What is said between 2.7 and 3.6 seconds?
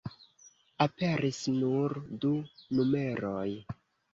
numeroj.